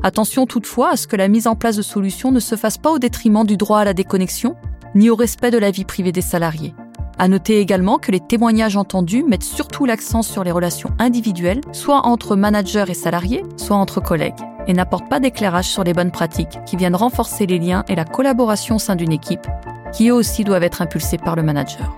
Attention 0.03 0.45
toutefois 0.45 0.91
à 0.91 0.97
ce 0.97 1.07
que 1.07 1.15
la 1.15 1.29
mise 1.29 1.47
en 1.47 1.55
place 1.55 1.77
de 1.77 1.81
solutions 1.81 2.33
ne 2.33 2.41
se 2.41 2.55
fasse 2.55 2.77
pas 2.77 2.91
au 2.91 2.99
détriment 2.99 3.45
du 3.45 3.55
droit 3.55 3.79
à 3.79 3.85
la 3.85 3.93
déconnexion, 3.93 4.55
ni 4.95 5.09
au 5.09 5.15
respect 5.15 5.51
de 5.51 5.57
la 5.57 5.71
vie 5.71 5.85
privée 5.85 6.11
des 6.11 6.21
salariés. 6.21 6.75
À 7.19 7.27
noter 7.27 7.59
également 7.59 7.99
que 7.99 8.11
les 8.11 8.19
témoignages 8.19 8.75
entendus 8.75 9.23
mettent 9.23 9.43
surtout 9.43 9.85
l'accent 9.85 10.23
sur 10.23 10.43
les 10.43 10.51
relations 10.51 10.89
individuelles, 10.97 11.61
soit 11.71 12.05
entre 12.07 12.35
managers 12.35 12.85
et 12.87 12.95
salariés, 12.95 13.43
soit 13.55 13.77
entre 13.77 14.01
collègues, 14.01 14.39
et 14.67 14.73
n'apportent 14.73 15.09
pas 15.09 15.19
d'éclairage 15.19 15.67
sur 15.67 15.83
les 15.83 15.93
bonnes 15.93 16.11
pratiques 16.11 16.57
qui 16.65 16.75
viennent 16.75 16.95
renforcer 16.95 17.45
les 17.45 17.59
liens 17.59 17.83
et 17.87 17.95
la 17.95 18.05
collaboration 18.05 18.75
au 18.75 18.79
sein 18.79 18.95
d'une 18.95 19.11
équipe, 19.11 19.47
qui 19.93 20.09
eux 20.09 20.13
aussi 20.13 20.43
doivent 20.43 20.63
être 20.63 20.81
impulsés 20.81 21.17
par 21.17 21.35
le 21.35 21.43
manager. 21.43 21.95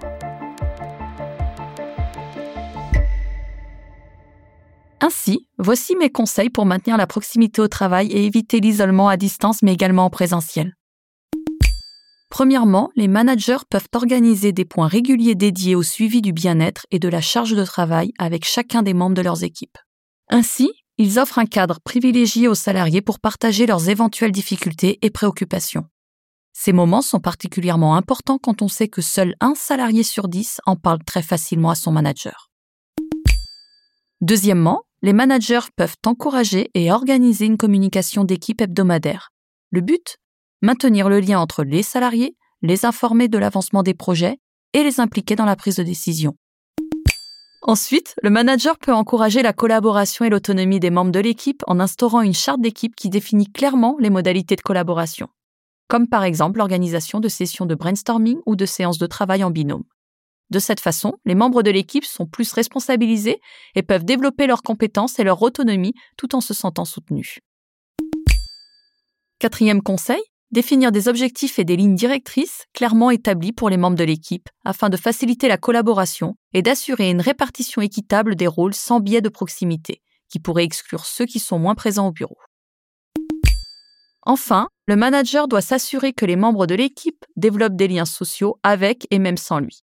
Ainsi, 4.99 5.47
voici 5.59 5.95
mes 5.95 6.09
conseils 6.09 6.49
pour 6.49 6.65
maintenir 6.65 6.97
la 6.97 7.07
proximité 7.07 7.61
au 7.61 7.67
travail 7.67 8.07
et 8.11 8.25
éviter 8.25 8.59
l'isolement 8.59 9.07
à 9.07 9.17
distance 9.17 9.61
mais 9.61 9.73
également 9.73 10.05
en 10.05 10.09
présentiel. 10.09 10.73
Premièrement, 12.29 12.89
les 12.95 13.07
managers 13.07 13.63
peuvent 13.69 13.87
organiser 13.93 14.51
des 14.51 14.65
points 14.65 14.87
réguliers 14.87 15.35
dédiés 15.35 15.75
au 15.75 15.83
suivi 15.83 16.21
du 16.21 16.33
bien-être 16.33 16.85
et 16.91 16.99
de 16.99 17.07
la 17.07 17.21
charge 17.21 17.55
de 17.55 17.63
travail 17.63 18.11
avec 18.17 18.45
chacun 18.45 18.83
des 18.83 18.93
membres 18.93 19.15
de 19.15 19.21
leurs 19.21 19.43
équipes. 19.43 19.77
Ainsi, 20.29 20.71
ils 20.97 21.19
offrent 21.19 21.39
un 21.39 21.45
cadre 21.45 21.79
privilégié 21.81 22.47
aux 22.47 22.55
salariés 22.55 23.01
pour 23.01 23.19
partager 23.19 23.65
leurs 23.65 23.89
éventuelles 23.89 24.31
difficultés 24.31 24.97
et 25.01 25.09
préoccupations. 25.09 25.85
Ces 26.53 26.71
moments 26.71 27.01
sont 27.01 27.19
particulièrement 27.19 27.95
importants 27.95 28.37
quand 28.37 28.61
on 28.61 28.69
sait 28.69 28.87
que 28.87 29.01
seul 29.01 29.35
un 29.41 29.55
salarié 29.55 30.03
sur 30.03 30.29
dix 30.29 30.61
en 30.65 30.77
parle 30.77 31.03
très 31.03 31.21
facilement 31.21 31.69
à 31.69 31.75
son 31.75 31.91
manager. 31.91 32.49
Deuxièmement, 34.21 34.83
les 35.01 35.11
managers 35.11 35.67
peuvent 35.75 35.97
encourager 36.05 36.71
et 36.73 36.91
organiser 36.91 37.45
une 37.45 37.57
communication 37.57 38.23
d'équipe 38.23 38.61
hebdomadaire. 38.61 39.31
Le 39.69 39.81
but 39.81 40.17
Maintenir 40.65 41.09
le 41.09 41.19
lien 41.19 41.39
entre 41.39 41.63
les 41.63 41.83
salariés, 41.83 42.35
les 42.63 42.85
informer 42.85 43.27
de 43.27 43.37
l'avancement 43.37 43.83
des 43.83 43.93
projets 43.93 44.39
et 44.73 44.83
les 44.83 44.99
impliquer 44.99 45.35
dans 45.35 45.45
la 45.45 45.55
prise 45.55 45.75
de 45.75 45.83
décision. 45.83 46.35
Ensuite, 47.61 48.15
le 48.23 48.31
manager 48.31 48.79
peut 48.79 48.91
encourager 48.91 49.43
la 49.43 49.53
collaboration 49.53 50.25
et 50.25 50.29
l'autonomie 50.29 50.79
des 50.79 50.89
membres 50.89 51.11
de 51.11 51.19
l'équipe 51.19 51.61
en 51.67 51.79
instaurant 51.79 52.21
une 52.21 52.33
charte 52.33 52.61
d'équipe 52.61 52.95
qui 52.95 53.11
définit 53.11 53.51
clairement 53.51 53.95
les 53.99 54.09
modalités 54.09 54.55
de 54.55 54.61
collaboration 54.61 55.27
comme 55.87 56.07
par 56.07 56.23
exemple 56.23 56.57
l'organisation 56.57 57.19
de 57.19 57.27
sessions 57.27 57.67
de 57.67 57.75
brainstorming 57.75 58.39
ou 58.47 58.55
de 58.55 58.65
séances 58.65 58.97
de 58.97 59.05
travail 59.05 59.43
en 59.43 59.51
binôme. 59.51 59.83
De 60.49 60.57
cette 60.57 60.79
façon, 60.79 61.13
les 61.25 61.35
membres 61.35 61.61
de 61.61 61.71
l'équipe 61.71 62.05
sont 62.05 62.25
plus 62.25 62.53
responsabilisés 62.53 63.39
et 63.75 63.83
peuvent 63.83 64.03
développer 64.03 64.47
leurs 64.47 64.63
compétences 64.63 65.19
et 65.19 65.23
leur 65.23 65.41
autonomie 65.41 65.93
tout 66.17 66.35
en 66.35 66.41
se 66.41 66.55
sentant 66.55 66.85
soutenus. 66.85 67.39
Quatrième 69.39 69.81
conseil, 69.81 70.21
définir 70.51 70.91
des 70.91 71.07
objectifs 71.07 71.59
et 71.59 71.63
des 71.63 71.75
lignes 71.75 71.95
directrices 71.95 72.65
clairement 72.73 73.11
établies 73.11 73.51
pour 73.51 73.69
les 73.69 73.77
membres 73.77 73.97
de 73.97 74.03
l'équipe 74.03 74.49
afin 74.63 74.89
de 74.89 74.97
faciliter 74.97 75.47
la 75.47 75.57
collaboration 75.57 76.35
et 76.53 76.61
d'assurer 76.61 77.09
une 77.09 77.21
répartition 77.21 77.81
équitable 77.81 78.35
des 78.35 78.47
rôles 78.47 78.73
sans 78.73 78.99
biais 78.99 79.21
de 79.21 79.29
proximité, 79.29 80.01
qui 80.29 80.39
pourrait 80.39 80.63
exclure 80.63 81.05
ceux 81.05 81.25
qui 81.25 81.39
sont 81.39 81.59
moins 81.59 81.75
présents 81.75 82.07
au 82.07 82.11
bureau. 82.11 82.37
Enfin, 84.23 84.69
le 84.87 84.95
manager 84.95 85.47
doit 85.47 85.61
s'assurer 85.61 86.13
que 86.13 86.25
les 86.25 86.35
membres 86.35 86.65
de 86.65 86.75
l'équipe 86.75 87.25
développent 87.35 87.75
des 87.75 87.87
liens 87.87 88.05
sociaux 88.05 88.57
avec 88.63 89.07
et 89.11 89.19
même 89.19 89.37
sans 89.37 89.59
lui. 89.59 89.81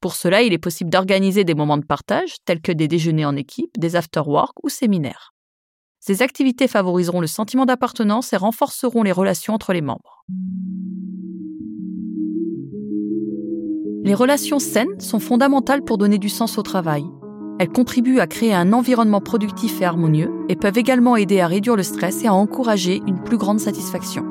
Pour 0.00 0.16
cela, 0.16 0.42
il 0.42 0.52
est 0.52 0.58
possible 0.58 0.90
d'organiser 0.90 1.44
des 1.44 1.54
moments 1.54 1.78
de 1.78 1.86
partage, 1.86 2.36
tels 2.44 2.60
que 2.60 2.72
des 2.72 2.88
déjeuners 2.88 3.24
en 3.24 3.36
équipe, 3.36 3.78
des 3.78 3.96
after-work 3.96 4.52
ou 4.62 4.68
séminaires. 4.68 5.33
Ces 6.06 6.20
activités 6.20 6.68
favoriseront 6.68 7.20
le 7.20 7.26
sentiment 7.26 7.64
d'appartenance 7.64 8.32
et 8.32 8.36
renforceront 8.36 9.02
les 9.02 9.12
relations 9.12 9.54
entre 9.54 9.72
les 9.72 9.80
membres. 9.80 10.24
Les 14.04 14.14
relations 14.14 14.58
saines 14.58 15.00
sont 15.00 15.20
fondamentales 15.20 15.82
pour 15.82 15.96
donner 15.96 16.18
du 16.18 16.28
sens 16.28 16.58
au 16.58 16.62
travail 16.62 17.04
elles 17.58 17.68
contribuent 17.68 18.18
à 18.18 18.26
créer 18.26 18.52
un 18.52 18.72
environnement 18.72 19.20
productif 19.20 19.80
et 19.80 19.84
harmonieux 19.84 20.30
et 20.48 20.56
peuvent 20.56 20.76
également 20.78 21.16
aider 21.16 21.40
à 21.40 21.46
réduire 21.46 21.76
le 21.76 21.82
stress 21.82 22.24
et 22.24 22.26
à 22.26 22.34
encourager 22.34 23.00
une 23.06 23.22
plus 23.22 23.36
grande 23.36 23.60
satisfaction. 23.60 24.24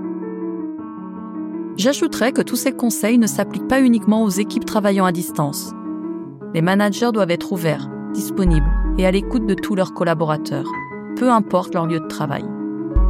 J'ajouterais 1.77 2.34
que 2.34 2.42
tous 2.42 2.58
ces 2.58 2.74
conseils 2.74 3.18
ne 3.18 3.27
s'appliquent 3.27 3.68
pas 3.68 3.82
uniquement 3.82 4.24
aux 4.24 4.30
équipes 4.30 4.65
travaillant 4.65 5.06
à 5.06 5.12
distance. 5.12 5.72
Les 6.53 6.62
managers 6.62 7.12
doivent 7.13 7.32
être 7.32 7.51
ouverts, 7.51 7.89
disponibles 8.13 8.70
et 8.98 9.06
à 9.06 9.12
l'écoute 9.12 9.48
de 9.48 9.56
tous 9.56 9.74
leurs 9.74 9.94
collaborateurs, 9.94 10.68
peu 11.15 11.32
importe 11.32 11.74
leur 11.74 11.86
lieu 11.86 12.00
de 12.00 12.08
travail. 12.08 12.46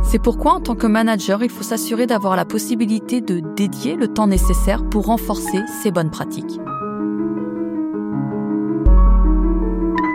C'est 0.04 0.22
pourquoi 0.22 0.54
en 0.54 0.60
tant 0.60 0.76
que 0.76 0.88
manager, 0.88 1.44
il 1.44 1.50
faut 1.50 1.64
s'assurer 1.64 2.06
d'avoir 2.06 2.36
la 2.36 2.46
possibilité 2.46 3.22
de 3.22 3.42
dédier 3.56 3.96
le 3.96 4.08
temps 4.08 4.28
nécessaire 4.28 4.84
pour 4.84 5.06
renforcer 5.06 5.60
ces 5.82 5.92
bonnes 5.92 6.12
pratiques. 6.12 6.60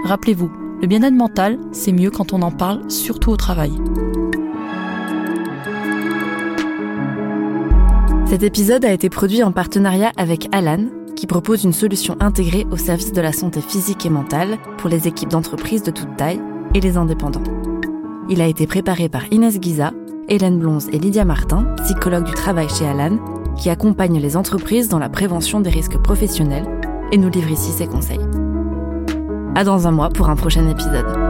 Rappelez-vous, 0.04 0.50
le 0.80 0.86
bien-être 0.86 1.14
mental, 1.14 1.58
c'est 1.72 1.92
mieux 1.92 2.10
quand 2.10 2.32
on 2.32 2.42
en 2.42 2.50
parle, 2.50 2.88
surtout 2.90 3.30
au 3.30 3.36
travail. 3.36 3.72
Cet 8.26 8.42
épisode 8.42 8.84
a 8.84 8.92
été 8.92 9.08
produit 9.08 9.42
en 9.42 9.52
partenariat 9.52 10.12
avec 10.16 10.48
Alan, 10.52 10.84
qui 11.16 11.26
propose 11.26 11.64
une 11.64 11.72
solution 11.72 12.16
intégrée 12.20 12.66
au 12.70 12.76
service 12.76 13.12
de 13.12 13.20
la 13.20 13.32
santé 13.32 13.60
physique 13.60 14.06
et 14.06 14.10
mentale 14.10 14.58
pour 14.76 14.88
les 14.88 15.08
équipes 15.08 15.30
d'entreprise 15.30 15.82
de 15.82 15.90
toute 15.90 16.16
taille 16.16 16.40
et 16.74 16.80
les 16.80 16.96
indépendants. 16.96 17.42
Il 18.30 18.42
a 18.42 18.46
été 18.46 18.66
préparé 18.66 19.08
par 19.08 19.22
Inès 19.32 19.58
Guiza 19.58 19.92
Hélène 20.28 20.58
Blonze 20.58 20.88
et 20.92 20.98
Lydia 20.98 21.24
Martin, 21.24 21.64
psychologues 21.82 22.26
du 22.26 22.32
travail 22.32 22.68
chez 22.68 22.86
Alan, 22.86 23.18
qui 23.56 23.70
accompagnent 23.70 24.20
les 24.20 24.36
entreprises 24.36 24.88
dans 24.88 24.98
la 24.98 25.08
prévention 25.08 25.60
des 25.60 25.70
risques 25.70 25.96
professionnels 25.96 26.66
et 27.10 27.16
nous 27.16 27.30
livrent 27.30 27.50
ici 27.50 27.70
ses 27.70 27.86
conseils. 27.86 28.20
À 29.54 29.64
dans 29.64 29.88
un 29.88 29.90
mois 29.90 30.10
pour 30.10 30.28
un 30.28 30.36
prochain 30.36 30.68
épisode. 30.68 31.27